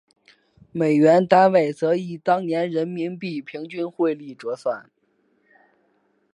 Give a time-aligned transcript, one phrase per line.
[0.71, 4.89] 美元单位则以当年人民币平均汇率折算。